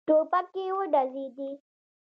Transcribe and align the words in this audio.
ټوپکې 0.07 0.63
وډزېدې. 0.77 1.49